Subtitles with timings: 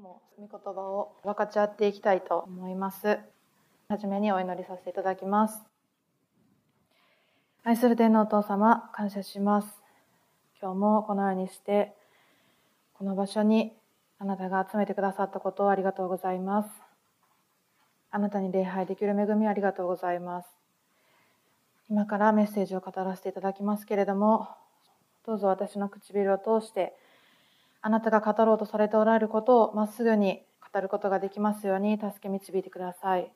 [0.00, 3.18] も御言葉を分かち合っていきたいと思います。
[3.88, 5.62] はじめにお祈りさせていただきます。
[7.64, 9.68] 愛する天皇お父様、感謝します。
[10.60, 11.94] 今日もこのようにして、
[12.94, 13.74] この場所に
[14.18, 16.70] あなたが集めてくださったことをありがとうございます。
[18.10, 20.48] あなたに礼拝できる恵みありがとうございます。
[21.90, 24.48] 今からメッセージを語らせていただきますけれども、
[25.26, 26.96] どうぞ私の唇を通して、
[27.82, 30.42] あなたが語ろうとされておられることをまっすぐに
[30.72, 33.32] 語ることができますように助け導いてください。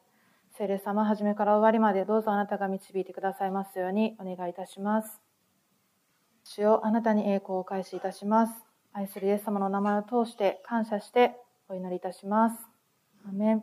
[0.57, 5.20] 聖霊様、初めから終わりまでどうぞあなたが導いてくださいますようにお願いいたします。
[6.45, 8.53] 主よあなたに栄光を開始いたします。
[8.93, 11.37] 愛するイエス様の名前を通して感謝して
[11.69, 12.59] お祈りいたします。
[13.27, 13.62] アメン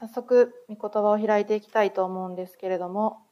[0.00, 3.22] 早速、御言葉を開いていきたいと思うんですけれども、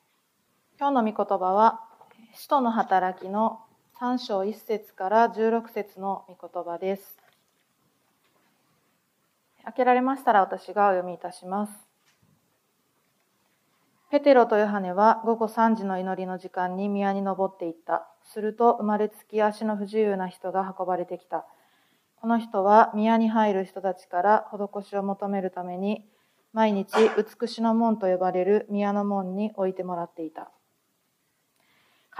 [0.78, 1.80] 今日の御言葉は、
[2.36, 3.58] 使徒の働きの
[4.00, 7.18] 3章1節から16節の御言葉です。
[9.62, 11.72] 開けられましたら私がお読みいたします。
[14.10, 18.08] ペテロとヨハネは午後3時の祈りの時間に宮に登っていった。
[18.24, 21.44] すると生まれつき足の不自由な人が運ばれてきた。
[22.16, 26.08] この人は宮に入る人たちから施しを求めるために
[26.54, 26.88] 毎日
[27.38, 30.50] 美しの門と呼ばれる宮の門に置いてもらっていた。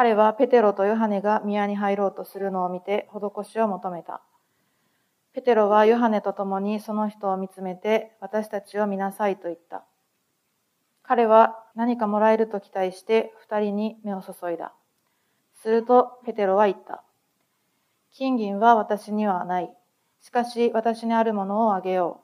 [0.01, 4.23] 彼はペテロとヨハネが宮に入ろうとするのを見て施しを求めた。
[5.35, 9.85] ペテロはヨハネと共にその人を見つめて私たちを見なさいと言った。
[11.03, 14.73] 彼は何かもらえると期待して二人に目を注いだ。
[15.63, 17.05] するとペテロは言った。
[18.11, 19.71] 金銀は私にはない。
[20.23, 22.23] しかし私にあるものをあげよ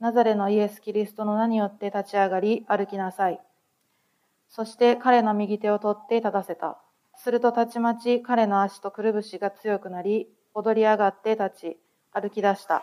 [0.00, 0.02] う。
[0.04, 3.40] ナザレのイエス・キリストの名によって立ち上がり歩きなさい。
[4.50, 6.76] そして彼の右手を取って立たせた。
[7.16, 11.80] するとたちまち彼の足とくるぶしが強くなり、踊り上がって立ち、
[12.12, 12.82] 歩き出した。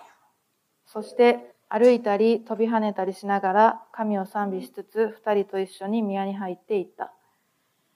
[0.86, 7.14] そして歩いたり飛び跳ねたりしながら神を賛美しつつ二人と一緒に宮に入っていった。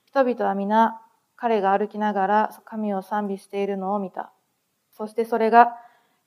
[0.05, 1.01] 人々は皆
[1.37, 4.33] 彼が歩きながら神を賛美しているのを見た。
[4.91, 5.77] そしてそれが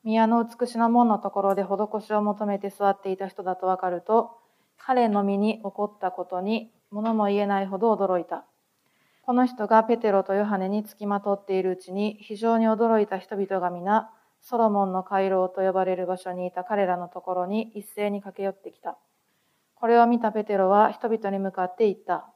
[0.05, 4.39] 宮の美しな門のところで施しを求めて座っていた人だとわかると、
[4.79, 8.45] 彼の身に起こったことに物も言えないほど驚いた。
[9.27, 14.11] この人がペテロとヨハネにつきまとっているうちに非常に驚いた人々が皆、
[14.43, 18.99] ソロモンの回廊と呼ばれる場所にいた彼らのところに一斉に駆け寄ってきた。
[19.77, 22.27] これを見たペテロは人々に向かって言った。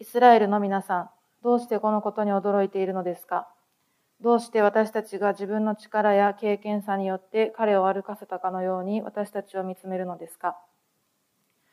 [0.00, 1.10] イスラエルの皆さん、
[1.44, 3.46] どうしてこのことに驚いているのですか？
[4.20, 10.56] どうして私たちが自分の力や経験さによって彼を歩かせたかのように私たちを見つめるのですか？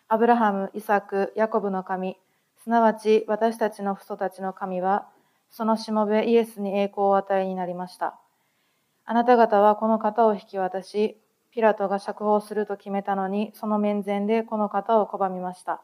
[0.09, 2.17] アブラハム、イサク、ヤコブの神、
[2.63, 5.09] すなわち私たちの父祖たちの神は、
[5.49, 8.17] そのしもべイエスに栄光を与えになりました。
[9.03, 11.19] あなた方はこの方を引き渡し、
[11.51, 15.81] ピラトが釈放すると決めたのに、その面前でこの方を拒みました。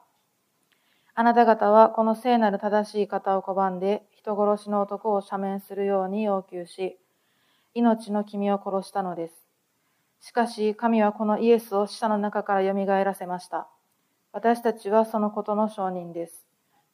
[1.16, 6.98] あなた方はこの聖なる正しい方を拒んで、人殺しの男を赦免するように要求し、
[7.74, 9.34] 命の君を殺したのです。
[10.22, 13.68] しかし、神はこのイエスを死者の中から蘇らせました。
[14.32, 16.49] 私たちはそのことの証人です。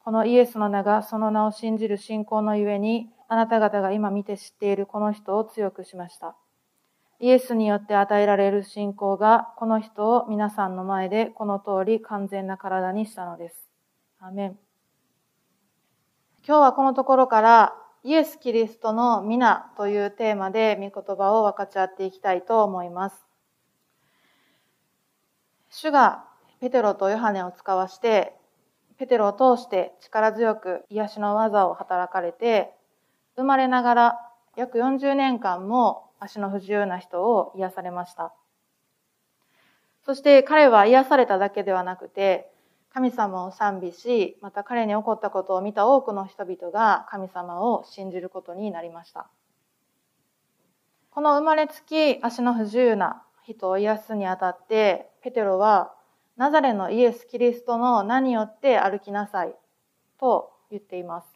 [0.05, 6.35] このイエスの名がその名を信じる信仰のゆえに、あなた方が今見て知っているこの人を強くしました。
[7.19, 13.67] イエスによって与えられる信仰が、この人を皆さんの前でこの通り完全な体にしたのです。
[14.19, 14.59] アメン。
[16.47, 17.73] 今日はこのところから、
[18.03, 23.25] イエス・キリストの皆というテーマで御言葉を分かち合っていきたいと思います。
[25.71, 26.25] 主が
[26.61, 28.35] ペテロとヨハネを使わして、
[28.97, 32.71] ペテロを通して力強く癒しの技を働かれて、
[33.35, 34.19] 生まれながら
[34.55, 38.33] 約40年間も足の不自由な人を癒されました。
[40.05, 42.51] そして彼は癒されただけではなくて、
[42.93, 49.27] 神様を賛美し、また彼に起こったことを見た多くの人々が神様を信じることになりました。
[51.09, 55.94] この生まれつき足の不自由な人を癒すにあたって、ペテロは
[56.37, 59.55] ナザレのイエス・キリストの名によって歩きなさい
[60.19, 61.27] と言っています。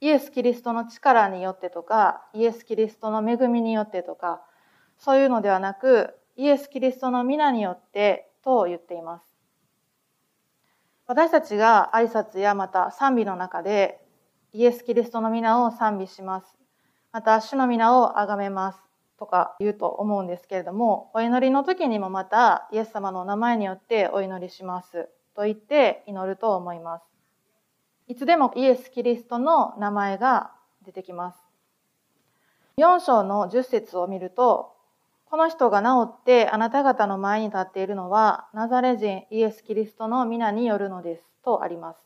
[0.00, 4.42] イエス・キリストの力によってとか、イエス・キリストの恵みによってとか、
[4.98, 9.26] そういうのではなく、イエス・キリストの皆によってと言っています。
[11.06, 14.00] 私たちが挨拶やまた賛美の中で、
[14.52, 16.58] イエス・キリストの皆を賛美します。
[17.12, 18.89] また、主の皆を崇めます。
[19.20, 27.04] とか言うと思うんですけれども、お祈りの時にもまたイエス様の名前によってお祈りしますと言って祈ると思います。
[28.08, 30.52] いつでもイエス・キリストの名前が
[30.86, 31.38] 出てきます。
[32.78, 34.72] 4章の10節を見ると、
[35.26, 41.22] この人が治ってあなた方の前に立っているのは、ナザレ人イエス・キリストの皆によるのです。
[41.44, 42.00] とあります。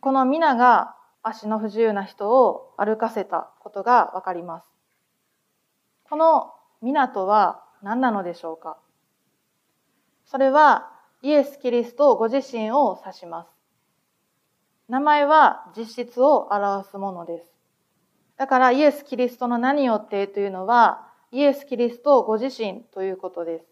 [0.00, 4.75] この皆が足の不自由な人を歩かせたことがわかります。
[6.08, 8.78] この皆とは何なのでしょうか？
[10.24, 10.92] それは
[11.22, 13.48] イエス・キリストご自身を指します。
[14.88, 17.52] 名前は実質を表すものです。
[18.36, 23.66] だからイエス・キリストの何よってというのはイエス・キリストご自身ということです。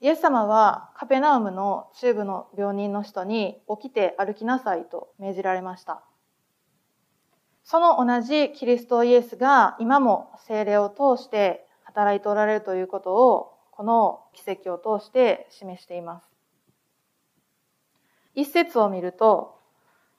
[0.00, 6.02] イエス様はカペナウムの中部の病人の人に起きて歩きなさいと命じられました。
[7.66, 16.28] その同じキリストイエスが今も精霊を通して働いておられるということをこの奇跡を通して示しています。
[18.36, 19.58] 一節を見ると、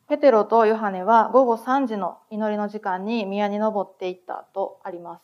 [0.10, 5.24] ペテロとヨハネは午後3時の祈りの時間に宮に登っていったとあります。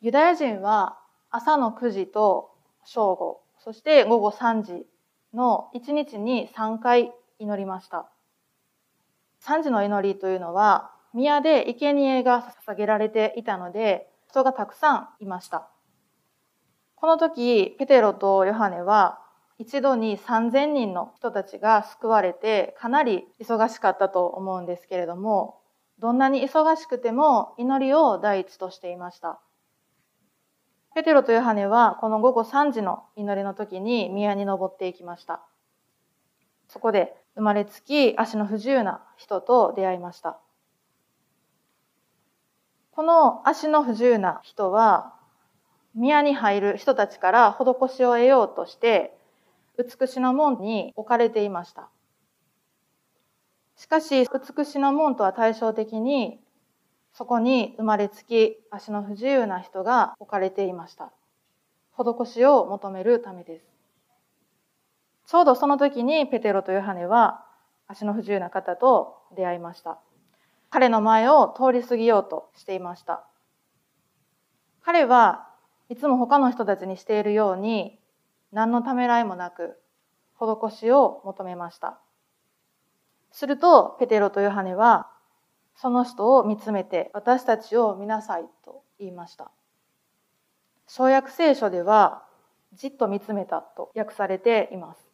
[0.00, 0.98] ユダヤ人は
[1.30, 2.50] 朝の9時と
[2.84, 4.86] 正午、そして午後3時
[5.34, 8.10] の1日に3回祈りました。
[9.44, 15.68] 3時の祈りというのは宮で生贄が捧げられていたので人がたくさんいました。
[16.94, 19.20] この時、ペテロとヨハネは
[19.60, 25.60] 一度に3000人の人たちが救われてかなり忙しかったと思うんですけれども
[25.98, 29.38] どんなに忙しくても祈りを第一としていました
[30.94, 35.42] ペテロとヨハネはこの午後3時の祈りの時に宮に登っていきました
[36.66, 40.38] そこで生まれつき足の不自由な人と出会いました
[42.92, 45.14] この足の不自由な人は
[45.94, 47.64] 宮に入る人たちから施
[47.96, 49.16] しを得ようとして
[49.80, 51.88] 美しの門に置かれていました。
[53.76, 56.38] しかし、美しの門とは対照的に、
[57.14, 61.12] そこに生まれつき足の不自由な人が置かれていました。
[61.96, 63.69] 施しを求めるためです。
[65.30, 67.44] ちょうどその時にペテロとヨハネは
[67.86, 70.00] 足の不自由な方と出会いました。
[70.70, 73.24] 彼の前を通り過ぎようとしていました。
[74.82, 75.46] 彼は
[75.88, 78.00] いつも他の人たちにしているように
[78.50, 79.78] 何のためらいもなく
[80.34, 82.00] 施しを求めました。
[83.30, 85.12] すると、ペテロとヨハネは、
[85.76, 89.52] その人を見つめて私たちを見なさいと言いました。
[90.88, 92.24] 創約聖書では、
[92.72, 95.09] じっと見つめたと訳されています。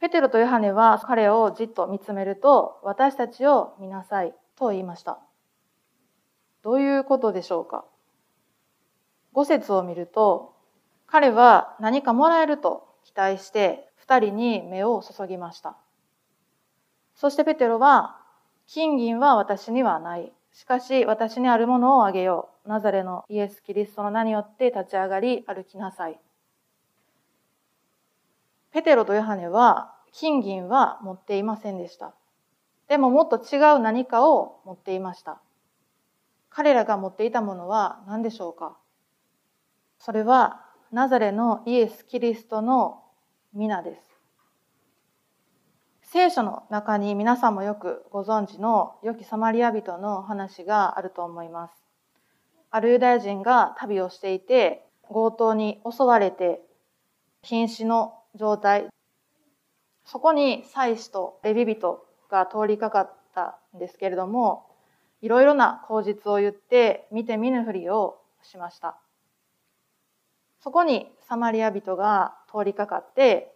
[0.00, 5.18] ペテロとヨハネは彼をじっと見つめると、私たちを見なさいと言いました。
[6.62, 7.84] どういうことでしょうか？
[9.32, 10.54] 五節を見ると、
[11.06, 15.76] 彼は何かもらえると期待して二人に目を注ぎました。
[17.14, 18.16] そしてペテロは、
[18.66, 20.32] 金銀は私にはない。
[20.52, 22.68] しかし私にあるものをあげよう。
[22.68, 26.18] ナザレのイエス・キリストの名によって立ち上がり歩きなさい。
[28.72, 32.14] ペテロとヨハネは金銀は持っていませんでした。
[32.88, 35.40] でももっと違う何かを持っていました。
[36.48, 38.76] 彼らが持っていたものは何でしょうか？
[39.98, 43.02] それはナザレのイエス・キリストの
[43.54, 44.02] 皆です。
[46.02, 51.74] 聖書の中に皆さんもよくご存知の良きサマリア人の話があると思います。
[52.72, 56.62] あるユダヤ人が旅をしていて強盗に襲われて
[57.42, 58.88] 瀕死の状態。
[60.04, 64.66] そこに祭司とレビ人が通りかかったんですけれども、
[65.20, 68.98] いろいろな口実を言って見て見ぬふりをしました。
[70.62, 73.54] そこにサマリア人が通りかかって、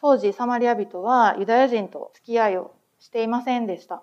[0.00, 4.02] 当時サマリア人はユダヤ人と付き合いをしていませんでした。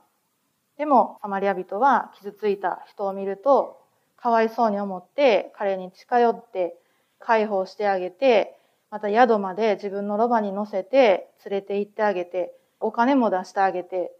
[0.77, 3.82] でもサマリア人は傷ついた人を見ると、
[4.18, 6.77] かわいそうに思って彼に近寄って
[7.20, 8.60] 解放してあげて、
[8.96, 14.14] また宿まで自分のロバに乗せて連れて行ってあげて、お金も出してあげて、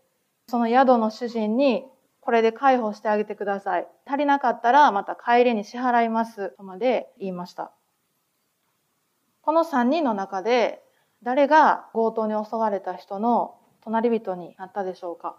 [0.50, 1.86] その宿の主人に
[2.20, 3.88] これで解放してあげてください。
[4.06, 6.50] 足りなかったらまた帰りに支払います。
[6.58, 7.72] とまで言いました。
[9.44, 10.84] この3人の中で
[11.24, 15.38] 誰が強盗に襲われた人の隣人になったでしょうか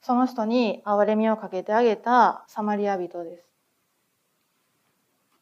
[0.00, 3.48] その人に憐れみをかけてあげたサマリア人です。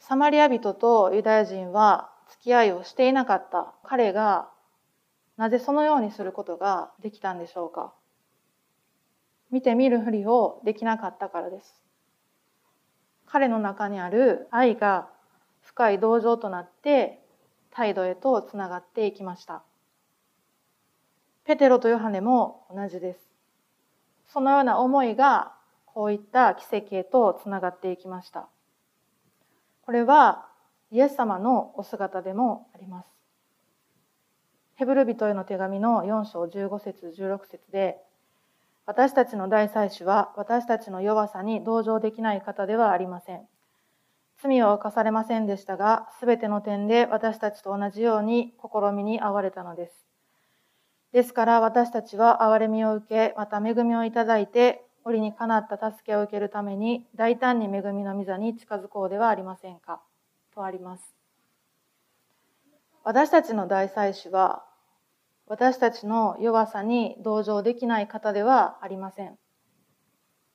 [0.00, 4.49] サマリア人とユダヤ人は付き合いをしていなかった彼が
[5.37, 7.94] なぜそのようにすることができたんでしょうか
[9.50, 11.82] 見てみるふりをできなかったからです。
[13.25, 15.08] 彼の中にある愛が
[15.62, 17.23] 深い同情となって
[17.70, 19.62] 態度へとつながっていきました。
[21.44, 23.30] ペテロとヨハネも同じです。
[24.26, 25.54] そのような思いが
[25.87, 28.49] こういった奇跡へとつながっていきました。
[29.82, 30.48] これは
[30.90, 33.09] イエス様のお姿でもあります。
[34.76, 37.99] ヘブル人への手紙の4章15節16節で
[38.88, 43.42] 私たちの大祭司は私たちの弱さに同情できない方ではありません。
[44.40, 50.07] 罪は犯されませんでしたが、すべての点で私たちと同じように試みに遭われたのです。
[51.12, 60.00] ですから私たちは憐れみを受け、また恵みをいただいて、折にかなった助けを受けるために、大胆に恵みの御座に近づこうではありませんか。
[60.59, 61.15] とあります。
[63.05, 64.65] 私たちの大祭司は、
[65.47, 69.38] 私たちの弱さに同情できない方ではありません。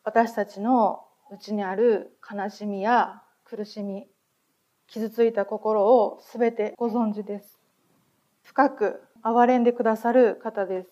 [0.03, 4.07] 私たちの内にある悲しみや苦しみ、
[4.87, 7.59] 傷ついた心をすべてご存知です。
[8.43, 10.89] 深く憐れんでくださる方です。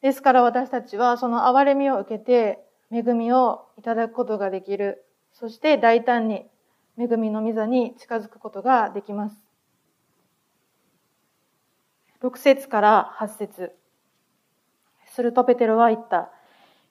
[0.00, 5.04] ですから私たちはその憐れみを受けて恵みをいただくことができる。
[5.32, 6.50] そして大胆に
[7.00, 9.36] 恵みの御座に近づくことができます。
[12.22, 13.72] 6節から8節
[15.06, 16.30] するとペテロは言った。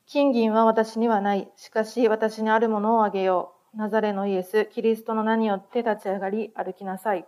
[0.08, 1.48] 金銀は私にはない。
[1.56, 3.78] しかし私にあるものをあげよう。
[3.78, 7.28] ナザレのイエス、キリストの名によって立ち上がり歩きなさい。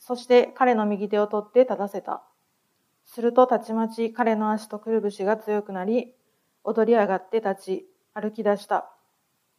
[0.00, 2.24] そして彼の右手を取って立たせた。
[3.04, 6.12] するとたちまち彼の足とくるぶしが強くなり、
[6.64, 8.93] 踊り上がって立ち、歩き出した。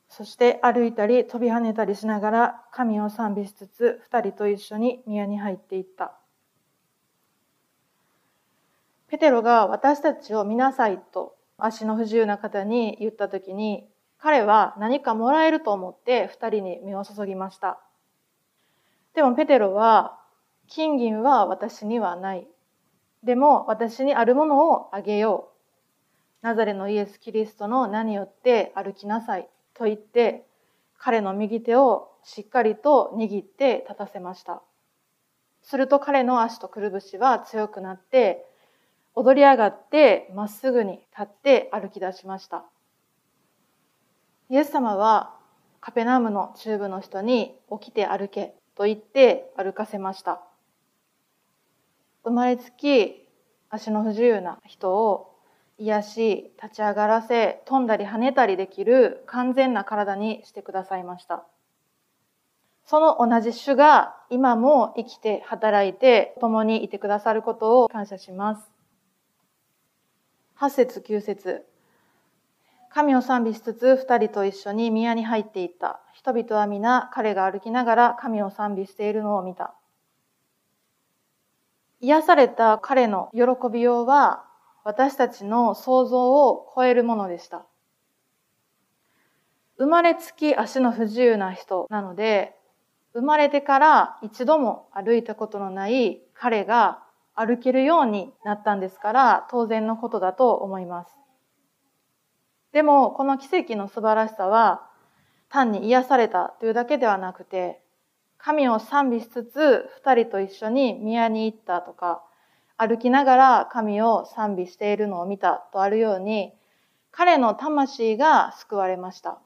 [0.08, 6.18] そして歩いたり飛び跳ねたりしながら神を賛美しつつ二人と一緒に宮に入っていった。
[9.08, 17.80] ペテロが私たちを見なさいと足の不自由な方に言った時に彼は何かもらえると思って二人に目を注ぎました。
[19.14, 20.20] でもペテロは
[20.68, 22.48] 金銀は私にはない。
[23.24, 26.46] でも私にあるものをあげよう。
[26.46, 29.50] ナザレのイエス・キリストの名によって歩きなさい。
[29.76, 30.48] と言って、
[30.98, 34.64] 彼の右手をしっかりと握って立たせました。
[35.62, 38.46] すると彼の足とくるぶしは強くなって、
[39.14, 42.66] 踊り上がってまっすぐに立って歩き出しました。
[44.50, 45.36] イエス様は
[45.80, 50.42] カペナムの中部の人に起きて歩けと言って歩かせました。
[52.24, 53.28] 生まれつき
[53.70, 55.35] 足の不自由な人を
[55.78, 61.46] 癒し、立ち上がらせ、飛んだり跳ねたりできる完全な体にしてくださいました。
[62.86, 68.72] その同じ主が今も生きて働いて共にいてくださることを感謝します。
[70.60, 71.66] 8節9節
[72.90, 76.00] 神を賛美しつつ二人と一緒に宮に入っていった。
[76.14, 79.74] 人々は皆彼が歩きながら神を賛美しているのを見た。
[82.00, 84.45] 癒された彼の喜びようは
[84.86, 87.66] 私たちの想像を超えるものでした。
[89.78, 92.56] 生まれつき足の不自由な人なので、
[93.14, 101.12] 生まれてから一度も歩いたことのない彼が歩けるようになったんですから当然のことだと思います。
[102.72, 104.88] でもこの奇跡の素晴らしさは
[105.50, 107.82] 単に癒されたというだけではなくて
[108.38, 112.22] 神を賛美しつつ、二人と一緒に宮に行ったとか、
[112.78, 116.54] 歩きながら神を賛美しているのを見たとあるように、
[117.12, 119.40] 彼の魂が救われました。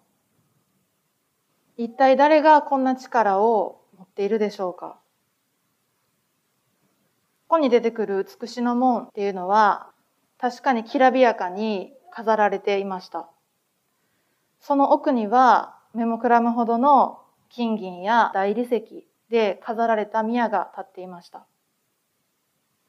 [1.77, 4.99] 一体誰がこんな力を持っているでしょうか
[7.47, 9.91] ここに出てくる美しの門っていうのは、
[10.37, 13.29] 確かにきらびやかに飾られていました。
[14.59, 17.19] その奥には、目もくらむほどの
[17.49, 21.45] 金銀や大理石で飾られた宮が立っていました。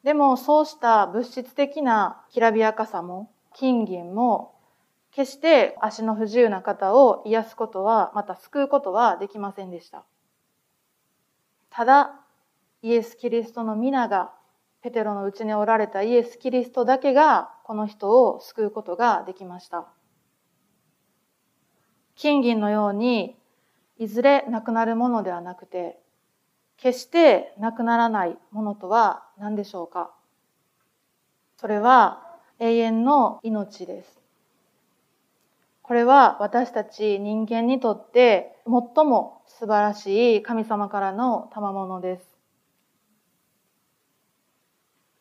[0.04, 4.54] でもそうした物質的なきらびやかさも金銀も
[5.11, 10.04] 決して足の不自由な方を癒すことはまた救うことはできませんでした。
[11.69, 12.21] ただ
[12.83, 14.33] イエス・キリストの皆が
[14.83, 19.87] ペテロのうちにおられたイエス・キリストだけがこの人を救うことができました。
[22.14, 23.37] 金銀のように
[23.99, 26.00] いずれなくなるものではなくて、
[26.82, 30.10] 決してなくならないものとは何でしょうか？
[31.58, 32.22] それは
[32.58, 34.18] 永遠の命です。
[35.82, 42.22] これは私たち人間にとって最も素晴らしい神様からの賜物です。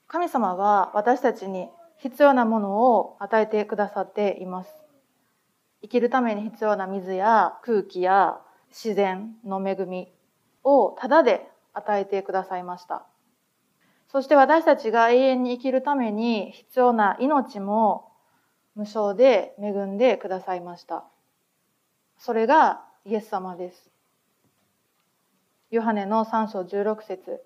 [0.07, 4.69] 神様は私たちに必要なものを与えてくださっています。
[5.81, 8.39] 生きるために必要な水や空気や
[8.69, 10.11] 自然の恵み
[10.63, 13.05] をただで与えてくださいました。
[14.11, 18.11] そして私たちが永遠に生きるために必要な命も
[18.75, 21.05] 無償で恵んでくださいました。
[22.17, 23.91] それがイエス様です。
[25.69, 27.41] ヨハネの3章16節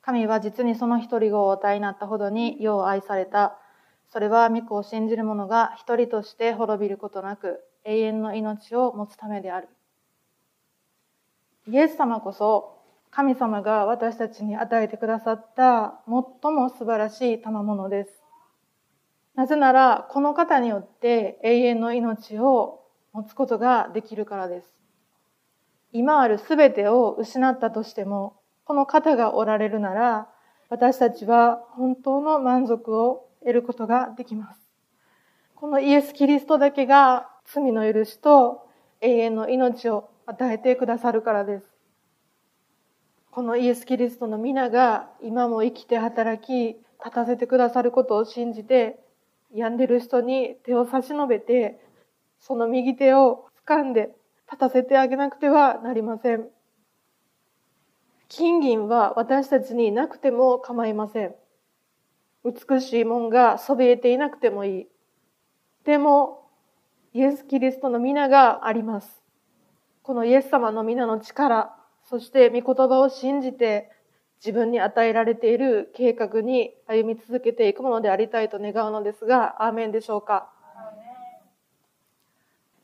[0.00, 3.58] 神は実にその一人子をお与えになったほどに世を愛された。
[4.08, 9.68] それは御子を信じる者が一人として滅びることなく永遠の命を持つためである。
[11.70, 12.78] イエス様こそ
[13.10, 18.10] 神様が私たちに与えてくださった最も素晴らしい賜物です。
[19.34, 24.74] なぜなら、この方によって永遠の命を持つことができるからです。
[25.92, 30.28] 今あるすべてを失ったとしても、この方がおられるなら、
[30.70, 34.60] 私たちは本当の満足を得ることができます。
[35.54, 38.66] このイエス・キリストだけが罪の許しと
[39.00, 41.64] 永遠の命を与えてくださるからです。
[43.30, 48.98] このイエス・キリストの皆が今も生きて働き、立たせてくださることを信じて、
[49.54, 51.80] 病んでる人に手を差し伸べて、
[52.40, 54.14] その右手を掴んで
[54.46, 56.48] 立たせてあげなくてはなりません。
[58.28, 61.34] 金銀は私たちになくても構いません。
[62.44, 64.88] 美しいもんがそびえていなくてもいい。
[65.84, 66.50] でも、
[67.14, 69.27] イエス・キリストの皆があります。
[70.08, 71.76] このイエス様の皆の力、
[72.08, 73.90] そして御言葉を信じて
[74.42, 80.50] 自分に与えられている計画に歩み続けていくものでありたいと願うのですが、アーメンでしょうか？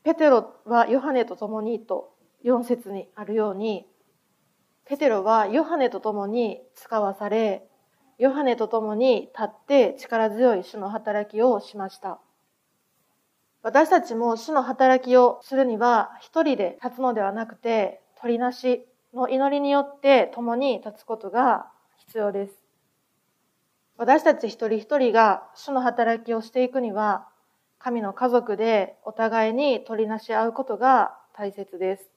[0.03, 2.13] ペテロはヨハネと共にと
[2.43, 3.87] 4節にあるように、
[4.85, 7.67] ペテロはヨハネと共に使わされ、
[8.19, 12.19] ヨハネと共に立って力強い主の働きをしました。
[13.65, 21.65] 私たちも主の働きをするには一人で立つのではなくて、取りなしの祈りによって共に立つことが
[21.97, 22.53] 必要です。
[23.97, 27.27] 私たち一人一人が主の働きをしていくには、
[27.79, 32.11] 神の家族でお互いに取りなし合うことが大切です。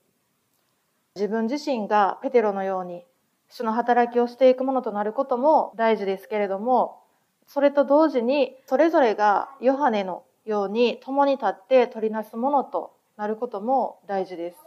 [1.15, 3.07] 自分自身がペテロのように
[3.49, 7.01] 主の働きをしていくものとなることも大事ですけれども、
[7.47, 14.59] それと同時にそれぞれがヨハネのように共に立って取りなすものとなることも大事です。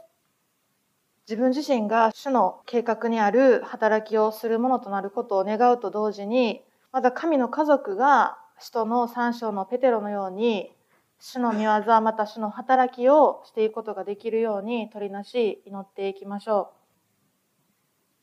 [1.27, 10.75] 自分自身が主の計画にある働きをするものとなることを願うと同時に、また神の家族が使徒の三章のペテロのように、
[11.19, 16.73] 主の見業また主の働きをしていくことができるように取りなし祈っていきましょ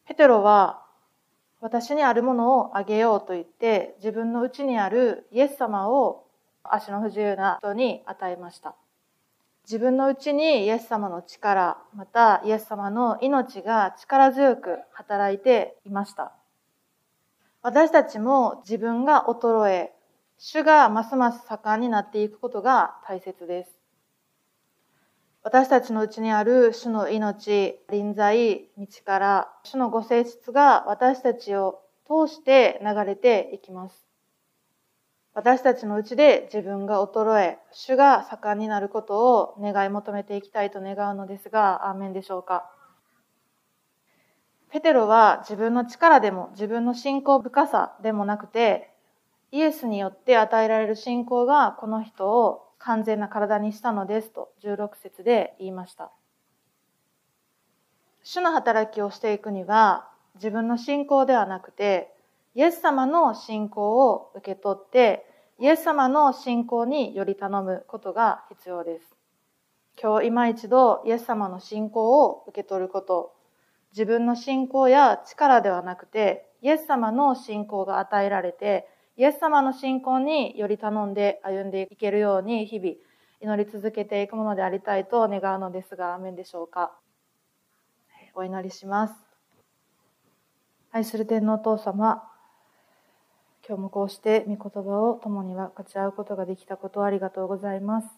[0.04, 0.08] う。
[0.08, 0.84] ペテロは
[1.60, 6.27] 私にあるものをあげようと言って自分のうちにあるイエス様を
[6.74, 8.74] 足の不自由な人に与えました。
[9.64, 16.32] 自分のうちにイエス様の力、またイエス様の命が力強く働いていました。
[17.60, 19.92] 私たちも自分が衰え、
[20.38, 23.78] 主がますます盛んになっていくことが大切です。
[25.42, 34.07] 私たちのうちにある主の命、臨在、道から、主のご性質が私たちを通して流れていきます。
[35.38, 42.68] 私たちのうちで自分が衰え、主が盛んになることを願い求めていきたいと願うのですが、アーメンでしょうか？
[44.72, 48.90] ペテロは自分の力でも自分の信仰深さでもなくて、
[49.52, 56.10] イエスによって与えられる信仰がこの人を完全な体にしたのですと16節で言いました。
[58.24, 62.12] 主の働きをしていくには自分の信仰ではなくて
[62.56, 65.26] イエス様の信仰を受け取って、
[65.60, 69.16] イエス様の信仰により頼むことが必要です。
[70.00, 73.34] 今日今一度イエス様の信仰を受け取ること、
[73.90, 82.92] 自分の信仰や力ではなくて、イエス様の信仰が与えられて、イエス様の信仰により頼んで歩んでいけるように日々
[83.40, 86.96] 祈り続けていくものでありたいと願うのですが、アメンでしょうか。
[88.34, 89.14] お祈りします。
[90.92, 92.27] 愛する天皇お父様、
[93.68, 98.08] 今日もこうして御言葉を共に分かち合うことができたことをありがとうございます。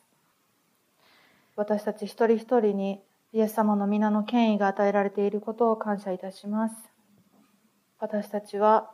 [1.57, 3.01] 私たち一人一人に
[3.33, 6.77] イエス様の皆の権威が与えられていることを感謝いたします。
[7.99, 8.93] 私たちは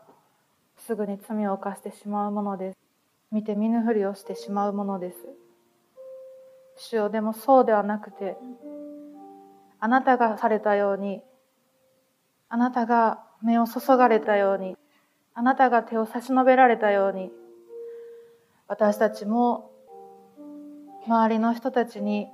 [0.79, 2.79] すぐに罪を犯してしまうものです。
[3.31, 5.19] 見て見ぬふりをしてしまうものです。
[6.79, 8.38] 主よでもそうではなくて、
[9.79, 11.21] あなたがされたように、
[12.49, 14.77] あなたが目を注がれたように、
[15.38, 17.31] あなたが手を差し伸べられたように、
[18.68, 19.70] 私たちも
[21.07, 22.29] 周りの人たちに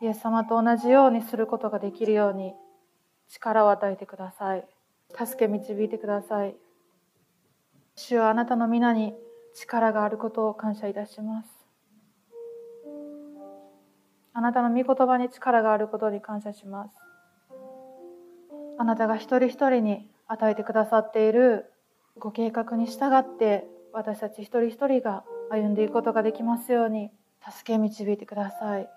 [0.00, 2.54] イエス様と同じようにすることができるように
[3.28, 4.66] 力を与えてください。
[5.14, 6.56] 助け導いてください。
[7.94, 9.14] 主はあなたの皆に
[9.54, 11.48] 力があることを感謝いたします。
[14.32, 16.96] あなたの御言葉に力があることに感謝します。
[18.78, 21.66] あなたが一人一人に与えてくださっている
[22.18, 27.10] ご計画に従って私たち一人一人が歩んでいくことができますように
[27.48, 28.88] 助け導いてください。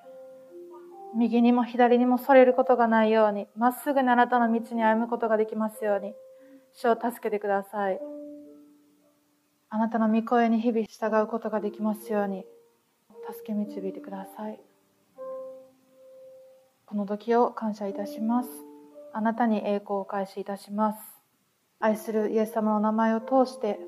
[1.15, 6.13] 右にも左にもそれることがないように、まっすぐにあなたの道に歩むことができますように、
[6.73, 7.99] 主を助けてください。
[9.69, 12.45] あなたの御声に日々従うことができますように、
[13.31, 14.59] 助け導いてください。
[16.85, 18.49] この時を感謝いたします。
[19.13, 21.18] あなたに栄光を返しいたします。
[21.81, 23.79] 愛するイエス様の名前を通して、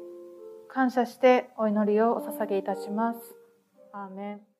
[0.69, 3.19] 感謝してお祈りをお捧げいたします。
[3.93, 4.50] アーメン